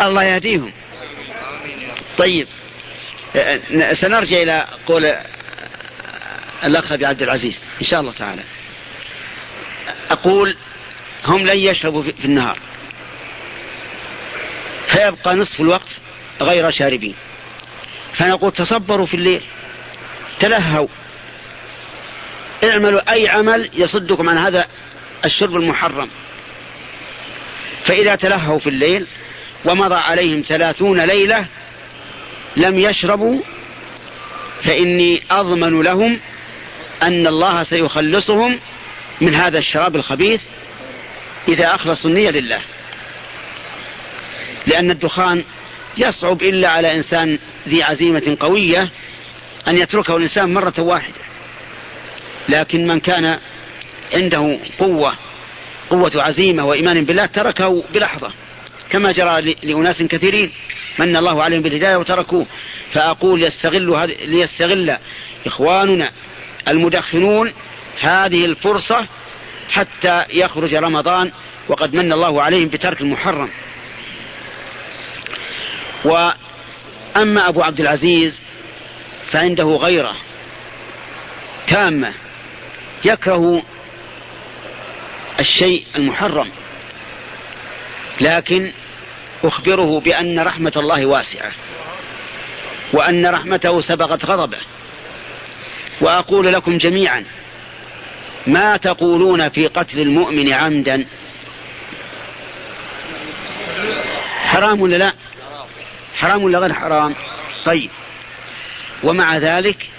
الله 0.00 0.24
يهديهم. 0.24 0.72
طيب 2.18 2.48
سنرجع 3.92 4.42
إلى 4.42 4.66
قول 4.86 5.14
الأخ 6.64 6.92
أبي 6.92 7.06
عبد 7.06 7.22
العزيز 7.22 7.60
إن 7.82 7.86
شاء 7.86 8.00
الله 8.00 8.12
تعالى. 8.12 8.42
أقول 10.10 10.56
هم 11.24 11.46
لن 11.46 11.58
يشربوا 11.58 12.02
في 12.02 12.24
النهار. 12.24 12.58
فيبقى 14.86 15.34
نصف 15.34 15.60
الوقت 15.60 15.88
غير 16.40 16.70
شاربين. 16.70 17.14
فنقول 18.14 18.52
تصبروا 18.52 19.06
في 19.06 19.14
الليل 19.14 19.42
تلهوا. 20.40 20.88
اعملوا 22.64 23.12
أي 23.12 23.28
عمل 23.28 23.70
يصدكم 23.72 24.28
عن 24.28 24.38
هذا 24.38 24.66
الشرب 25.24 25.56
المحرم. 25.56 26.10
فإذا 27.84 28.14
تلهوا 28.14 28.58
في 28.58 28.68
الليل 28.68 29.06
ومضى 29.64 29.94
عليهم 29.94 30.44
ثلاثون 30.48 31.00
ليلة 31.00 31.46
لم 32.56 32.78
يشربوا 32.78 33.40
فإني 34.62 35.22
أضمن 35.30 35.80
لهم 35.80 36.20
أن 37.02 37.26
الله 37.26 37.62
سيخلصهم 37.62 38.58
من 39.20 39.34
هذا 39.34 39.58
الشراب 39.58 39.96
الخبيث 39.96 40.42
إذا 41.48 41.74
أخلصوا 41.74 42.10
النية 42.10 42.30
لله. 42.30 42.60
لأن 44.66 44.90
الدخان 44.90 45.44
يصعب 45.96 46.42
إلا 46.42 46.68
على 46.68 46.94
إنسان 46.94 47.38
ذي 47.68 47.82
عزيمة 47.82 48.36
قوية 48.40 48.90
أن 49.68 49.78
يتركه 49.78 50.16
الإنسان 50.16 50.54
مرة 50.54 50.74
واحدة. 50.78 51.24
لكن 52.48 52.86
من 52.86 53.00
كان 53.00 53.38
عنده 54.14 54.58
قوة 54.78 55.14
قوة 55.90 56.12
عزيمة 56.14 56.66
وإيمان 56.66 57.04
بالله 57.04 57.26
تركه 57.26 57.84
بلحظة. 57.94 58.32
كما 58.90 59.12
جرى 59.12 59.56
لأناس 59.62 60.02
كثيرين 60.02 60.52
من 60.98 61.16
الله 61.16 61.42
عليهم 61.42 61.62
بالهداية 61.62 61.96
وتركوه. 61.96 62.46
فأقول 62.92 63.42
يستغل 63.42 64.16
ليستغل 64.24 64.96
إخواننا 65.46 66.12
المدخنون 66.68 67.52
هذه 68.00 68.44
الفرصة 68.44 69.06
حتى 69.70 70.24
يخرج 70.30 70.74
رمضان 70.74 71.32
وقد 71.68 71.94
من 71.94 72.12
الله 72.12 72.42
عليهم 72.42 72.68
بترك 72.68 73.00
المحرم. 73.00 73.50
وأما 76.04 77.48
أبو 77.48 77.62
عبد 77.62 77.80
العزيز 77.80 78.40
فعنده 79.32 79.64
غيرة 79.64 80.16
تامة 81.66 82.12
يكره 83.04 83.62
الشيء 85.40 85.86
المحرم. 85.96 86.48
لكن 88.20 88.72
أخبره 89.44 90.00
بأن 90.00 90.38
رحمة 90.38 90.72
الله 90.76 91.06
واسعة 91.06 91.52
وأن 92.92 93.26
رحمته 93.26 93.80
سبقت 93.80 94.24
غضبه. 94.24 94.58
وأقول 96.00 96.52
لكم 96.52 96.78
جميعا 96.78 97.24
ما 98.46 98.76
تقولون 98.76 99.48
في 99.48 99.66
قتل 99.66 100.00
المؤمن 100.00 100.52
عمدا؟ 100.52 101.06
حرام 104.44 104.80
ولا 104.80 104.96
لا؟ 104.96 105.12
حرام 106.16 106.42
ولا 106.42 106.58
غير 106.58 106.72
حرام؟ 106.72 107.14
طيب. 107.64 107.90
ومع 109.02 109.36
ذلك 109.38 109.90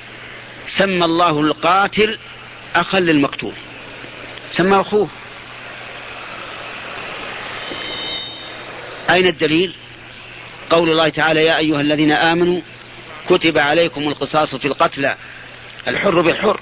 سمى 0.67 1.05
الله 1.05 1.39
القاتل 1.39 2.19
أخا 2.75 2.99
للمقتول. 2.99 3.53
سمى 4.51 4.81
أخوه. 4.81 5.09
أين 9.09 9.27
الدليل؟ 9.27 9.73
قول 10.69 10.89
الله 10.89 11.09
تعالى 11.09 11.45
يا 11.45 11.57
أيها 11.57 11.81
الذين 11.81 12.11
آمنوا 12.11 12.61
كتب 13.29 13.57
عليكم 13.57 14.07
القصاص 14.07 14.55
في 14.55 14.65
القتلى 14.65 15.15
الحر 15.87 16.21
بالحر 16.21 16.59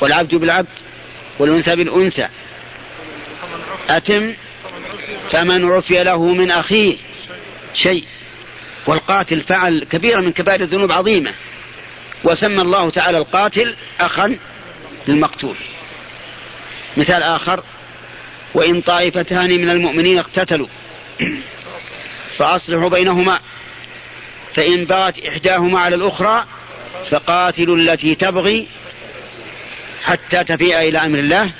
والعبد 0.00 0.34
بالعبد 0.34 0.68
والأنثى 1.38 1.76
بالأنثى. 1.76 2.28
أتم؟ 3.88 4.34
فمن 5.30 5.70
عفي 5.72 6.04
له 6.04 6.32
من 6.32 6.50
أخيه 6.50 6.96
شيء 7.74 8.04
والقاتل 8.86 9.40
فعل 9.40 9.84
كبيرة 9.84 10.20
من 10.20 10.32
كبائر 10.32 10.60
الذنوب 10.60 10.92
عظيمة. 10.92 11.34
وسمى 12.24 12.62
الله 12.62 12.90
تعالى 12.90 13.18
القاتل 13.18 13.76
أخا 14.00 14.36
للمقتول. 15.08 15.56
مثال 16.96 17.22
آخر 17.22 17.62
وإن 18.54 18.80
طائفتان 18.80 19.50
من 19.50 19.70
المؤمنين 19.70 20.18
اقتتلوا 20.18 20.66
فأصلحوا 22.38 22.88
بينهما. 22.88 23.40
فإن 24.54 24.84
بغت 24.84 25.26
إحداهما 25.26 25.80
على 25.80 25.96
الأخرى 25.96 26.44
فقاتلوا 27.10 27.76
التي 27.76 28.14
تبغي 28.14 28.66
حتى 30.02 30.44
تفيء 30.44 30.78
إلى 30.78 30.98
أمر 30.98 31.18
الله. 31.18 31.52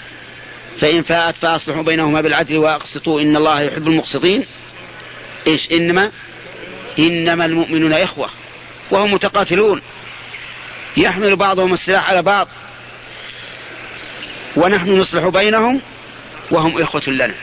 فإن 0.81 1.02
فاءت 1.02 1.35
فأصلحوا 1.35 1.83
بينهما 1.83 2.21
بالعدل 2.21 2.59
وأقسطوا 2.59 3.21
إن 3.21 3.37
الله 3.37 3.61
يحب 3.61 3.88
المقسطين. 3.88 4.47
إيش؟ 5.47 5.73
إنما 5.73 6.11
إنما 6.99 7.45
المؤمنون 7.45 7.93
إخوة 7.93 8.31
وهم 8.90 9.14
متقاتلون. 9.14 9.83
يحمل 10.97 11.37
بعضهم 11.37 11.73
السلاح 11.73 12.11
على 12.11 12.23
بعض. 12.23 12.49
ونحن 14.57 14.90
نصلح 14.90 15.28
بينهم 15.28 15.81
وهم 16.50 16.83
إخوة 16.83 17.02
لنا. 17.07 17.35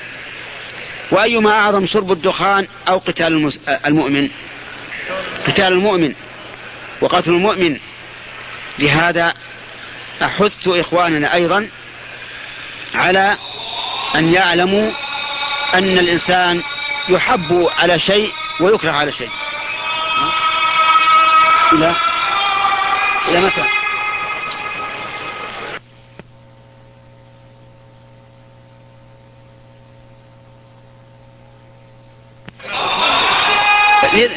وأيما 1.12 1.52
أعظم 1.52 1.86
شرب 1.86 2.12
الدخان 2.12 2.68
أو 2.88 2.98
قتال 2.98 3.54
المؤمن؟ 3.86 4.30
قتال 5.48 5.74
المؤمن. 5.74 6.14
وقتل 7.02 7.30
المؤمن. 7.30 7.80
لهذا 8.80 9.34
أحث 10.22 10.68
إخواننا 10.68 11.34
أيضا 11.34 11.70
على 12.96 13.38
أن 14.16 14.34
يعلموا 14.34 14.92
أن 15.74 15.98
الإنسان 15.98 16.64
يحب 17.10 17.68
على 17.78 18.00
شيء 18.00 18.32
ويكره 18.60 18.92
على 18.92 19.12
شيء. 19.12 19.30
إلى 21.74 21.96
إلى 23.28 23.42
متى؟ 23.42 23.81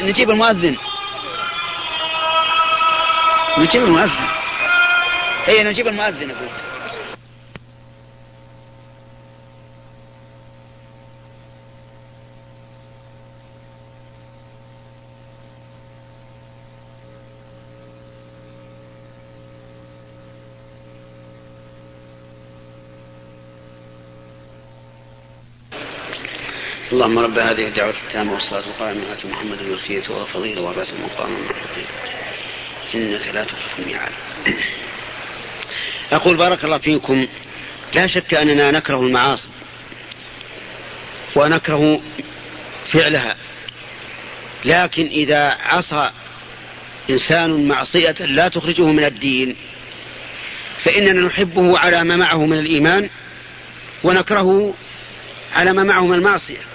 نجيب 0.05 0.29
المؤذن. 0.29 0.77
نجيب 3.57 3.83
المؤذن. 3.83 4.27
اي 5.47 5.63
نجيب 5.63 5.87
المؤذن 5.87 6.31
أقول 6.31 6.64
اللهم 26.95 27.19
رب 27.19 27.39
هذه 27.39 27.67
الدعوة 27.67 27.93
التامة 28.07 28.33
والصلاة 28.33 28.59
القائمة 28.59 29.13
آت 29.13 29.25
محمد 29.25 29.61
الوسيلة 29.61 30.11
والفضيلة 30.11 30.61
والرأس 30.61 30.93
المقام 30.93 31.35
المحمود 31.35 31.85
إنك 32.95 33.21
لا 33.33 33.43
تخلف 33.43 33.79
الميعاد. 33.79 34.11
أقول 36.11 36.37
بارك 36.37 36.63
الله 36.63 36.77
فيكم. 36.77 37.27
لا 37.93 38.07
شك 38.07 38.33
أننا 38.33 38.71
نكره 38.71 38.99
المعاصي 38.99 39.49
ونكره 41.35 42.01
فعلها. 42.87 43.35
لكن 44.65 45.05
إذا 45.05 45.57
عصى 45.63 46.11
إنسان 47.09 47.67
معصية 47.67 48.15
لا 48.19 48.47
تخرجه 48.47 48.85
من 48.85 49.03
الدين 49.03 49.55
فإننا 50.83 51.27
نحبه 51.27 51.79
على 51.79 52.03
ما 52.03 52.15
معه 52.15 52.45
من 52.45 52.59
الإيمان 52.59 53.09
ونكرهه 54.03 54.73
على 55.55 55.73
ما 55.73 55.83
معه 55.83 56.05
من 56.05 56.13
المعصية. 56.13 56.74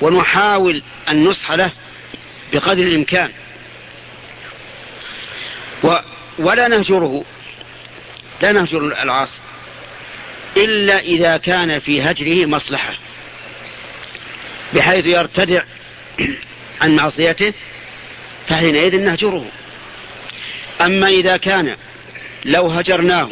ونحاول 0.00 0.82
النصح 1.08 1.52
له 1.52 1.70
بقدر 2.52 2.82
الإمكان. 2.82 3.32
و 5.84 5.96
ولا 6.38 6.68
نهجره 6.68 7.24
لا 8.42 8.52
نهجر 8.52 9.02
العاصي 9.02 9.38
إلا 10.56 10.98
إذا 10.98 11.36
كان 11.36 11.78
في 11.78 12.02
هجره 12.02 12.46
مصلحة 12.46 12.94
بحيث 14.74 15.06
يرتدع 15.06 15.62
عن 16.80 16.96
معصيته 16.96 17.52
فحينئذ 18.48 18.96
نهجره. 18.96 19.46
أما 20.80 21.08
إذا 21.08 21.36
كان 21.36 21.76
لو 22.44 22.66
هجرناه 22.66 23.30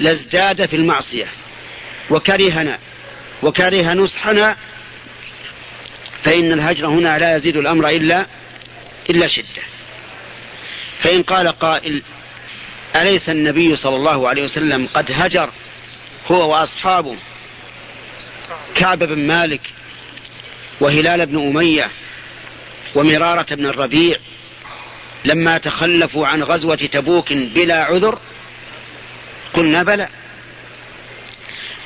لازداد 0.00 0.66
في 0.66 0.76
المعصية 0.76 1.26
وكرهنا 2.10 2.78
وكره 3.42 3.92
نصحنا 3.92 4.56
فإن 6.24 6.52
الهجر 6.52 6.86
هنا 6.86 7.18
لا 7.18 7.36
يزيد 7.36 7.56
الأمر 7.56 7.88
إلا 7.88 8.26
إلا 9.10 9.26
شدة. 9.26 9.62
فإن 10.98 11.22
قال 11.22 11.48
قائل 11.48 12.02
أليس 12.96 13.28
النبي 13.28 13.76
صلى 13.76 13.96
الله 13.96 14.28
عليه 14.28 14.44
وسلم 14.44 14.88
قد 14.94 15.12
هجر 15.12 15.50
هو 16.30 16.52
وأصحابه 16.52 17.16
كعب 18.74 18.98
بن 18.98 19.26
مالك 19.26 19.60
وهلال 20.80 21.26
بن 21.26 21.48
أمية 21.48 21.90
ومرارة 22.94 23.54
بن 23.54 23.66
الربيع 23.66 24.16
لما 25.24 25.58
تخلفوا 25.58 26.26
عن 26.26 26.42
غزوة 26.42 26.76
تبوك 26.76 27.32
بلا 27.32 27.84
عذر 27.84 28.18
قلنا 29.54 29.82
بلى. 29.82 30.08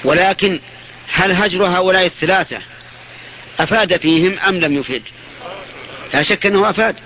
ولكن 0.05 0.61
هل 1.09 1.33
هجر 1.33 1.66
هؤلاء 1.66 2.07
الثلاثة 2.07 2.59
أفاد 3.58 3.96
فيهم 3.96 4.38
أم 4.38 4.60
لم 4.60 4.78
يفد؟ 4.78 5.02
لا 6.14 6.22
شك 6.22 6.46
أنه 6.46 6.70
أفاد. 6.70 6.96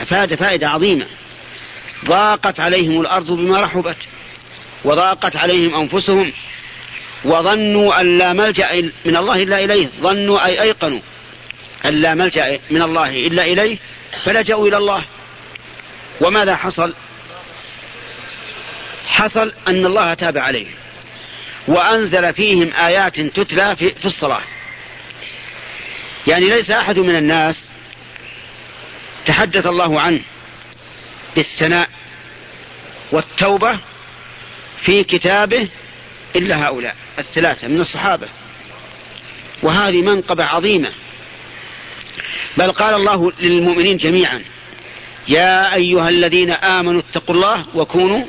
أفاد 0.00 0.34
فائدة 0.34 0.68
عظيمة. 0.68 1.06
ضاقت 2.04 2.60
عليهم 2.60 3.00
الأرض 3.00 3.30
بما 3.30 3.60
رحبت 3.60 3.96
وضاقت 4.84 5.36
عليهم 5.36 5.74
أنفسهم 5.74 6.32
وظنوا 7.24 8.00
أن 8.00 8.18
لا 8.18 8.32
ملجأ 8.32 8.92
من 9.04 9.16
الله 9.16 9.42
إلا 9.42 9.64
إليه. 9.64 9.88
ظنوا 10.00 10.46
أي 10.46 10.62
أيقنوا 10.62 11.00
أن 11.84 11.94
لا 11.94 12.14
ملجأ 12.14 12.58
من 12.70 12.82
الله 12.82 13.26
إلا 13.26 13.44
إليه 13.44 13.78
فلجأوا 14.24 14.68
إلى 14.68 14.76
الله. 14.76 15.04
وماذا 16.20 16.56
حصل؟ 16.56 16.94
حصل 19.06 19.52
أن 19.68 19.86
الله 19.86 20.14
تاب 20.14 20.38
عليهم 20.38 20.74
وأنزل 21.68 22.34
فيهم 22.34 22.72
آيات 22.72 23.20
تتلى 23.20 23.76
في, 23.76 24.04
الصلاة. 24.04 24.42
يعني 26.26 26.50
ليس 26.50 26.70
أحد 26.70 26.98
من 26.98 27.16
الناس 27.16 27.68
تحدث 29.26 29.66
الله 29.66 30.00
عنه 30.00 30.20
بالثناء 31.36 31.88
والتوبة 33.12 33.78
في 34.80 35.04
كتابه 35.04 35.68
إلا 36.36 36.66
هؤلاء 36.66 36.96
الثلاثة 37.18 37.68
من 37.68 37.80
الصحابة. 37.80 38.28
وهذه 39.62 40.02
منقبة 40.02 40.44
عظيمة. 40.44 40.92
بل 42.56 42.72
قال 42.72 42.94
الله 42.94 43.32
للمؤمنين 43.40 43.96
جميعا 43.96 44.42
يا 45.28 45.74
أيها 45.74 46.08
الذين 46.08 46.50
آمنوا 46.50 47.00
اتقوا 47.00 47.34
الله 47.34 47.66
وكونوا 47.74 48.24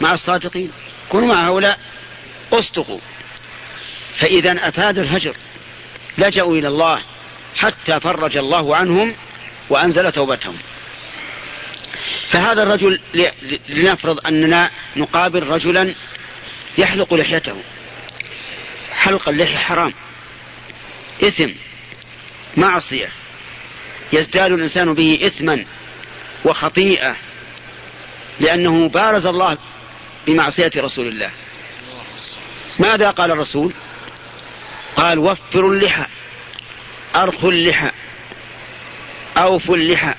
مع 0.00 0.14
الصادقين. 0.14 0.70
كونوا 1.08 1.34
مع 1.34 1.48
هؤلاء 1.48 1.78
اصدقوا 2.52 3.00
فإذا 4.16 4.68
أفاد 4.68 4.98
الهجر 4.98 5.36
لجأوا 6.18 6.56
إلى 6.56 6.68
الله. 6.68 7.02
حتى 7.56 8.00
فرج 8.00 8.36
الله 8.36 8.76
عنهم 8.76 9.14
وأنزل 9.70 10.12
توبتهم. 10.12 10.58
فهذا 12.28 12.62
الرجل 12.62 13.00
لنفرض 13.68 14.26
أننا 14.26 14.70
نقابل 14.96 15.42
رجلا 15.42 15.94
يحلق 16.78 17.14
لحيته. 17.14 17.56
حلق 18.92 19.28
اللحية 19.28 19.56
حرام. 19.56 19.94
إثم 21.22 21.50
معصية. 22.56 23.08
يزداد 24.12 24.52
الإنسان 24.52 24.94
به 24.94 25.20
إثما 25.26 25.64
وخطيئة 26.44 27.16
لأنه 28.40 28.88
بارز 28.88 29.26
الله 29.26 29.58
بمعصية 30.26 30.70
رسول 30.76 31.06
الله. 31.06 31.30
ماذا 32.78 33.10
قال 33.10 33.30
الرسول؟ 33.30 33.74
قال 34.96 35.18
وفروا 35.18 35.72
اللحى. 35.72 36.06
أرخوا 37.16 37.50
اللحى 37.50 37.90
أوفوا 39.36 39.76
اللحى 39.76 40.14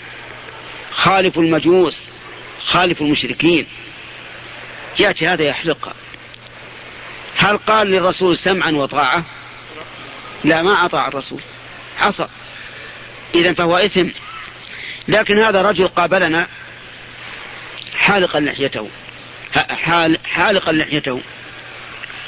خالفوا 0.91 1.43
المجوس 1.43 1.99
خالفوا 2.65 3.05
المشركين. 3.05 3.67
يأتي 4.99 5.27
هذا 5.27 5.43
يحلقها. 5.43 5.93
هل 7.37 7.57
قال 7.57 7.87
للرسول 7.87 8.37
سمعا 8.37 8.71
وطاعة؟ 8.71 9.25
لا 10.43 10.61
ما 10.61 10.85
أطاع 10.85 11.07
الرسول. 11.07 11.41
عصى. 11.99 12.27
إذا 13.35 13.53
فهو 13.53 13.77
إثم. 13.77 14.09
لكن 15.07 15.39
هذا 15.39 15.61
رجل 15.61 15.87
قابلنا 15.87 16.47
حالقا 17.95 18.39
لحيته. 18.39 18.89
حال 19.69 20.17
حالقا 20.25 20.71
لحيته. 20.71 21.21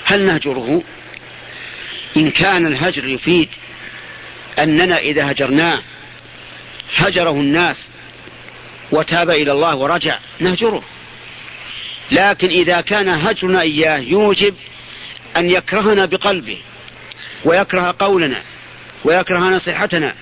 هل 0.06 0.25
نهجره؟ 0.25 0.84
إن 2.17 2.32
كان 2.32 2.67
الهجر 2.67 3.06
يفيد 3.06 3.49
أننا 4.59 4.97
إذا 4.97 5.31
هجرناه 5.31 5.81
هجره 6.95 7.31
الناس 7.31 7.89
وتاب 8.91 9.29
إلى 9.29 9.51
الله 9.51 9.75
ورجع 9.75 10.19
نهجره. 10.39 10.83
لكن 12.11 12.47
إذا 12.47 12.81
كان 12.81 13.09
هجرنا 13.09 13.61
إياه 13.61 13.97
يوجب 13.97 14.55
أن 15.37 15.49
يكرهنا 15.49 16.05
بقلبه 16.05 16.57
ويكره 17.45 17.95
قولنا 17.99 18.41
ويكره 19.03 19.39
نصيحتنا. 19.39 20.13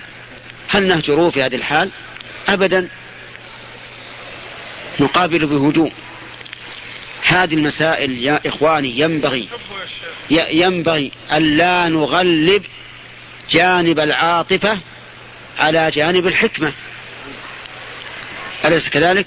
هل 0.68 0.88
نهجره 0.88 1.30
في 1.30 1.42
هذه 1.42 1.56
الحال؟ 1.56 1.90
أبدا. 2.48 2.88
نقابل 5.00 5.46
بهدوء. 5.46 5.92
هذه 7.24 7.54
المسائل 7.54 8.10
يا 8.22 8.40
إخواني 8.46 8.98
ينبغي 9.00 9.48
ينبغي 10.30 11.12
ألا 11.32 11.88
نغلب 11.88 12.62
جانب 13.50 14.00
العاطفة 14.00 14.80
على 15.58 15.90
جانب 15.90 16.26
الحكمة. 16.26 16.72
أليس 18.64 18.88
كذلك؟ 18.88 19.26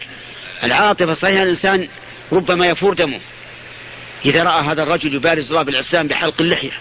العاطفة 0.63 1.13
صحيح 1.13 1.41
الإنسان 1.41 1.88
ربما 2.32 2.67
يفور 2.67 2.93
دمه. 2.93 3.19
إذا 4.25 4.43
رأى 4.43 4.63
هذا 4.63 4.84
الرجل 4.84 5.15
يبارز 5.15 5.49
الله 5.49 5.62
بالعسام 5.62 6.08
بحلق 6.08 6.41
اللحية. 6.41 6.71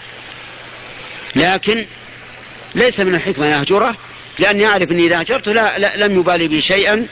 لكن 1.35 1.85
ليس 2.75 2.99
من 2.99 3.15
الحكمة 3.15 3.45
أن 3.45 3.51
يهجره 3.51 3.95
لأن 4.39 4.61
يعرف 4.61 4.91
أني 4.91 5.07
إذا 5.07 5.21
هجرته 5.21 5.51
لا, 5.51 5.79
لا 5.79 5.97
لم 5.97 6.19
يبالي 6.19 6.47
بي 6.47 6.61
شيئا 6.61 7.07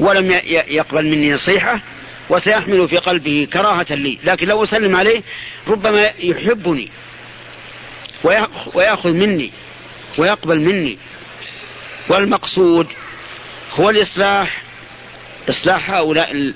ولم 0.00 0.40
يقبل 0.68 1.04
مني 1.04 1.32
نصيحة 1.32 1.80
وسيحمل 2.28 2.88
في 2.88 2.96
قلبه 2.96 3.48
كراهة 3.52 3.94
لي. 3.94 4.18
لكن 4.24 4.48
لو 4.48 4.64
أسلم 4.64 4.96
عليه 4.96 5.22
ربما 5.68 6.10
يحبني. 6.18 6.90
ويأخذ 8.74 9.12
مني 9.12 9.52
ويقبل 10.18 10.60
مني. 10.60 10.98
والمقصود 12.08 12.86
هو 13.74 13.90
الإصلاح 13.90 14.62
إصلاح 15.48 15.90
هؤلاء 15.90 16.54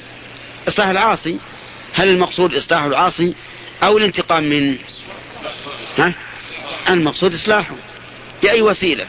إصلاح 0.69 0.89
العاصي. 0.89 1.39
هل 1.95 2.09
المقصود 2.09 2.55
إصلاح 2.55 2.83
العاصي 2.83 3.35
أو 3.83 3.99
الانتقام 3.99 4.45
من 4.45 4.79
ها؟ 5.99 6.13
المقصود 6.89 7.35
إصلاحه 7.35 7.75
بأي 8.43 8.63
وسيلة؟ 8.63 9.07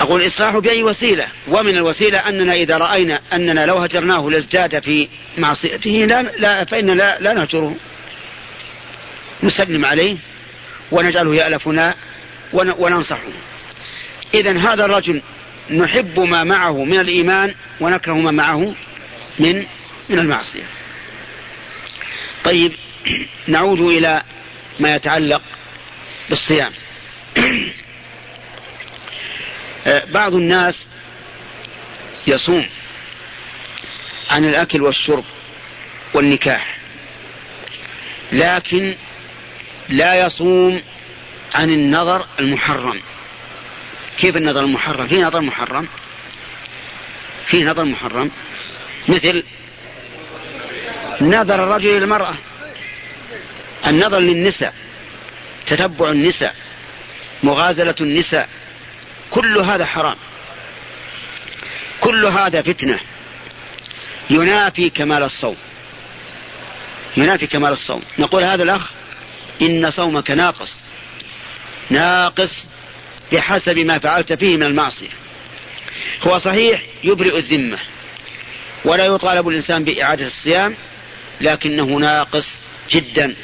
أقول 0.00 0.26
إصلاحه 0.26 0.60
بأي 0.60 0.82
وسيلة. 0.82 1.28
ومن 1.48 1.76
الوسيلة 1.76 2.18
أننا 2.18 2.52
إذا 2.52 2.78
رأينا 2.78 3.20
أننا 3.32 3.66
لو 3.66 3.76
هجرناه 3.76 4.30
لازداد 4.30 4.78
في 4.78 5.08
معصيته 5.38 5.90
لا, 5.90 6.22
لا 6.22 6.64
فإننا 6.64 6.92
لا, 6.92 7.20
لا 7.20 7.32
نهجره. 7.32 7.76
نسلم 9.42 9.84
عليه 9.84 10.16
ونجعله 10.90 11.34
يألفنا 11.34 11.94
وننصحه. 12.52 13.32
إذا 14.34 14.58
هذا 14.58 14.84
الرجل 14.84 15.22
نحب 15.70 16.20
ما 16.20 16.44
معه 16.44 16.84
من 16.84 17.00
الإيمان 17.00 17.54
ونكره 17.80 18.14
ما 18.14 18.30
معه 18.30 18.74
من 19.38 19.66
من 20.08 20.18
المعصية. 20.18 20.64
طيب 22.44 22.72
نعود 23.48 23.80
إلى 23.80 24.22
ما 24.80 24.94
يتعلق 24.94 25.42
بالصيام. 26.28 26.72
بعض 30.14 30.34
الناس 30.34 30.86
يصوم 32.26 32.66
عن 34.30 34.44
الأكل 34.44 34.82
والشرب 34.82 35.24
والنكاح 36.14 36.78
لكن 38.32 38.96
لا 39.88 40.26
يصوم 40.26 40.82
عن 41.54 41.70
النظر 41.70 42.26
المحرم. 42.40 43.02
كيف 44.18 44.36
النظر 44.36 44.60
المحرم؟ 44.60 45.06
في 45.06 45.22
نظر 45.22 45.40
محرم. 45.40 45.88
في 47.46 47.64
نظر 47.64 47.84
محرم. 47.84 48.30
مثل 49.08 49.44
نظر 51.20 51.54
الرجل 51.54 51.88
إلى 51.88 51.98
المرأة 51.98 52.34
النظر 53.86 54.18
للنساء. 54.18 54.74
تتبع 55.66 56.10
النساء. 56.10 56.54
مغازلة 57.42 57.94
النساء. 58.00 58.48
كل 59.30 59.58
هذا 59.58 59.84
حرام. 59.84 60.16
كل 62.00 62.26
هذا 62.26 62.62
فتنة. 62.62 63.00
ينافي 64.30 64.90
كمال 64.90 65.22
الصوم. 65.22 65.56
ينافي 67.16 67.46
كمال 67.46 67.72
الصوم. 67.72 68.02
نقول 68.18 68.44
هذا 68.44 68.62
الأخ 68.62 68.93
إن 69.62 69.90
صومك 69.90 70.30
ناقص. 70.30 70.76
ناقص 71.90 72.68
بحسب 73.32 73.78
ما 73.78 73.98
فعلت 73.98 74.32
فيه 74.32 74.56
من 74.56 74.62
المعصية. 74.62 75.08
هو 76.22 76.38
صحيح 76.38 76.82
يبرئ 77.04 77.38
الذمة 77.38 77.78
ولا 78.84 79.04
يطالب 79.04 79.48
الإنسان 79.48 79.84
بإعادة 79.84 80.26
الصيام 80.26 80.76
لكنه 81.40 81.84
ناقص 81.84 82.54
جدا. 82.90 83.34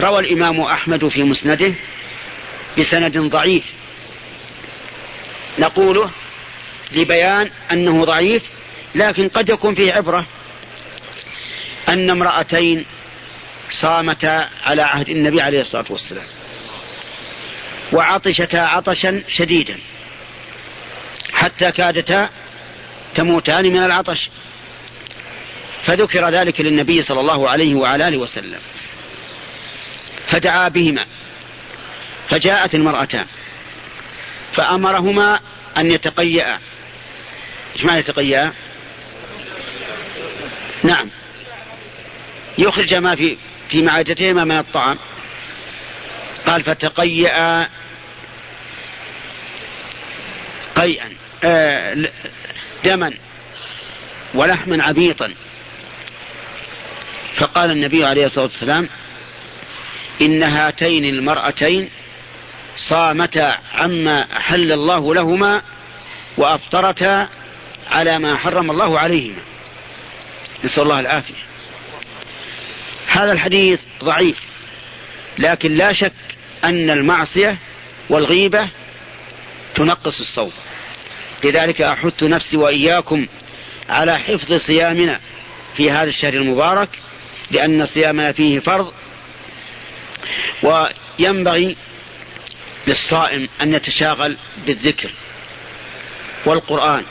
روى 0.00 0.20
الإمام 0.20 0.60
أحمد 0.60 1.08
في 1.08 1.22
مسنده 1.22 1.74
بسند 2.78 3.18
ضعيف. 3.18 3.64
نقوله 5.58 6.10
لبيان 6.92 7.50
أنه 7.72 8.04
ضعيف 8.04 8.42
لكن 8.94 9.28
قد 9.28 9.48
يكون 9.48 9.74
فيه 9.74 9.92
عبرة 9.92 10.26
أن 11.88 12.10
امرأتين 12.10 12.86
صامتا 13.70 14.48
على 14.64 14.82
عهد 14.82 15.08
النبي 15.08 15.40
عليه 15.40 15.60
الصلاة 15.60 15.84
والسلام. 15.90 16.26
وعطشتا 17.92 18.56
عطشا 18.56 19.22
شديدا. 19.28 19.78
حتى 21.32 21.72
كادتا 21.72 22.28
تموتان 23.14 23.64
من 23.64 23.84
العطش. 23.84 24.28
فذكر 25.82 26.28
ذلك 26.28 26.60
للنبي 26.60 27.02
صلى 27.02 27.20
الله 27.20 27.48
عليه 27.48 27.74
وعلى 27.74 28.08
آله 28.08 28.16
وسلم. 28.16 28.60
فدعا 30.26 30.68
بهما. 30.68 31.06
فجاءت 32.28 32.74
المرأتان. 32.74 33.26
فأمرهما 34.52 35.40
أن 35.76 35.90
يتقيأ. 35.90 36.58
إيش 37.76 37.84
معنى 37.84 37.98
يتقيأ؟ 37.98 38.52
نعم. 40.82 41.10
يخرج 42.58 42.94
ما 42.94 43.14
في 43.14 43.36
في 43.70 43.82
معدتهما 43.82 44.44
من 44.44 44.58
الطعام. 44.58 44.98
قال 46.46 46.62
فتقيأ 46.62 47.68
قيئا. 50.76 51.08
آه 51.44 51.96
دما 52.84 53.14
ولحما 54.34 54.84
عبيطا. 54.84 55.34
فقال 57.36 57.70
النبي 57.70 58.04
عليه 58.04 58.26
الصلاة 58.26 58.44
والسلام 58.44 58.88
إن 60.20 60.42
هاتين 60.42 61.04
المرأتين 61.04 61.90
صامتا 62.76 63.58
عما 63.74 64.26
أحل 64.36 64.72
الله 64.72 65.14
لهما 65.14 65.62
وأفطرتا 66.36 67.28
على 67.90 68.18
ما 68.18 68.36
حرم 68.36 68.70
الله 68.70 68.98
عليهما. 68.98 69.42
نسأل 70.64 70.82
الله 70.82 71.00
العافية. 71.00 71.47
هذا 73.18 73.32
الحديث 73.32 73.82
ضعيف. 74.04 74.40
لكن 75.38 75.74
لا 75.74 75.92
شك 75.92 76.12
أن 76.64 76.90
المعصية 76.90 77.56
والغيبة 78.10 78.70
تنقص 79.74 80.20
الصوم. 80.20 80.52
لذلك 81.44 81.82
أحث 81.82 82.22
نفسي 82.22 82.56
وإياكم 82.56 83.26
على 83.88 84.18
حفظ 84.18 84.54
صيامنا 84.54 85.20
في 85.76 85.90
هذا 85.90 86.08
الشهر 86.08 86.34
المبارك 86.34 86.88
لأن 87.50 87.86
صيامنا 87.86 88.32
فيه 88.32 88.60
فرض 88.60 88.92
وينبغي 90.62 91.76
للصائم 92.86 93.48
أن 93.62 93.74
يتشاغل 93.74 94.36
بالذكر 94.66 95.10
والقرآن 96.46 97.04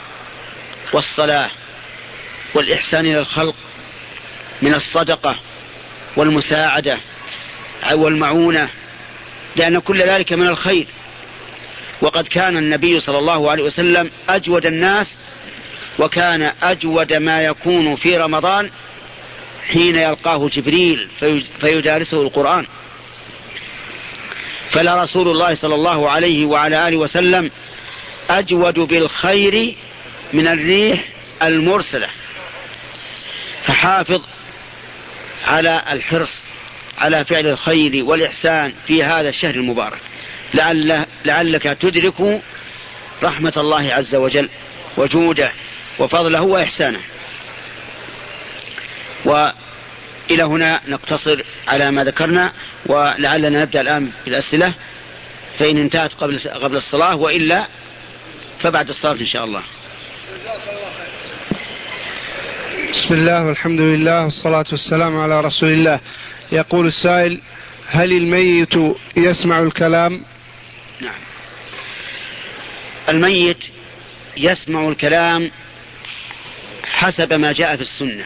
والصلاة 0.92 1.50
والإحسان 2.54 3.06
إلى 3.06 3.18
الخلق 3.18 3.54
من 4.62 4.74
الصدقة 4.74 5.40
والمساعدة 6.18 6.98
والمعونة 7.92 8.68
لأن 9.56 9.78
كل 9.78 10.02
ذلك 10.02 10.32
من 10.32 10.48
الخير. 10.48 10.86
وقد 12.00 12.26
كان 12.26 12.56
النبي 12.56 13.00
صلى 13.00 13.18
الله 13.18 13.50
عليه 13.50 13.62
وسلم 13.62 14.10
أجود 14.28 14.66
الناس 14.66 15.18
وكان 15.98 16.52
أجود 16.62 17.12
ما 17.12 17.42
يكون 17.42 17.96
في 17.96 18.16
رمضان 18.16 18.70
حين 19.68 19.96
يلقاه 19.96 20.48
جبريل 20.48 21.08
فيدارسه 21.60 22.22
القرآن. 22.22 22.66
فلا 24.70 25.02
رسول 25.02 25.28
الله 25.28 25.54
صلى 25.54 25.74
الله 25.74 26.10
عليه 26.10 26.46
وعلى 26.46 26.88
آله 26.88 26.96
وسلم 26.96 27.50
أجود 28.30 28.78
بالخير 28.78 29.74
من 30.32 30.46
الريح 30.46 31.04
المرسلة. 31.42 32.08
فحافظ 33.62 34.22
على 35.46 35.82
الحرص 35.90 36.40
على 36.98 37.24
فعل 37.24 37.46
الخير 37.46 38.04
والإحسان 38.04 38.72
في 38.86 39.04
هذا 39.04 39.28
الشهر 39.28 39.54
المبارك. 39.54 40.00
لعل 40.54 41.06
لعلك 41.24 41.62
تدرك 41.62 42.42
رحمة 43.22 43.52
الله 43.56 43.94
عز 43.94 44.14
وجل 44.14 44.48
وجوده 44.96 45.52
وفضله 45.98 46.40
وإحسانه. 46.40 47.00
وإلى 49.24 50.42
هنا 50.42 50.80
نقتصر 50.88 51.42
على 51.68 51.90
ما 51.90 52.04
ذكرنا 52.04 52.52
ولعلنا 52.86 53.62
نبدأ 53.62 53.80
الآن 53.80 54.10
بالأسئلة. 54.24 54.74
فإن 55.58 55.78
انتهت 55.78 56.12
قبل 56.12 56.38
قبل 56.38 56.76
الصلاة 56.76 57.16
وإلا 57.16 57.66
فبعد 58.60 58.88
الصلاة 58.88 59.12
إن 59.12 59.26
شاء 59.26 59.44
الله. 59.44 59.62
بسم 62.92 63.14
الله 63.14 63.46
والحمد 63.46 63.80
لله 63.80 64.24
والصلاة 64.24 64.64
والسلام 64.72 65.20
على 65.20 65.40
رسول 65.40 65.68
الله. 65.68 66.00
يقول 66.52 66.86
السائل: 66.86 67.40
هل 67.88 68.12
الميت 68.12 68.74
يسمع 69.16 69.62
الكلام؟ 69.62 70.24
نعم. 71.00 71.20
الميت 73.08 73.64
يسمع 74.36 74.88
الكلام 74.88 75.50
حسب 76.84 77.32
ما 77.32 77.52
جاء 77.52 77.76
في 77.76 77.82
السنة 77.82 78.24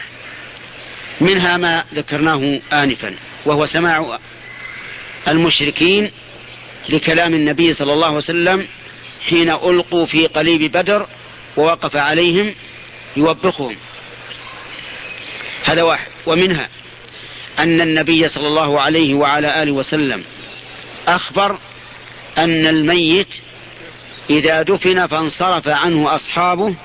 منها 1.21 1.57
ما 1.57 1.83
ذكرناه 1.93 2.59
انفا 2.73 3.15
وهو 3.45 3.65
سماع 3.65 4.19
المشركين 5.27 6.11
لكلام 6.89 7.33
النبي 7.33 7.73
صلى 7.73 7.93
الله 7.93 8.07
عليه 8.07 8.17
وسلم 8.17 8.67
حين 9.29 9.49
ألقوا 9.49 10.05
في 10.05 10.27
قليب 10.27 10.71
بدر 10.71 11.07
ووقف 11.57 11.95
عليهم 11.95 12.55
يوبخهم 13.17 13.75
هذا 15.63 15.81
واحد. 15.81 16.07
ومنها 16.25 16.69
أن 17.59 17.81
النبي 17.81 18.27
صلى 18.27 18.47
الله 18.47 18.81
عليه 18.81 19.13
وعلى 19.13 19.63
آله 19.63 19.71
وسلم 19.71 20.23
أخبر 21.07 21.57
أن 22.37 22.67
الميت 22.67 23.27
إذا 24.29 24.61
دفن 24.61 25.07
فانصرف 25.07 25.67
عنه 25.67 26.15
أصحابه 26.15 26.75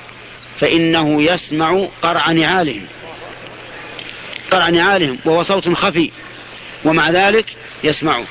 فإنه 0.60 1.22
يسمع 1.22 1.88
قرع 2.02 2.32
نعالهم. 2.32 2.86
قرع 4.50 4.68
نعالهم 4.68 5.18
وهو 5.24 5.42
صوت 5.42 5.68
خفي 5.68 6.10
ومع 6.84 7.10
ذلك 7.10 7.46
يسمعه. 7.84 8.24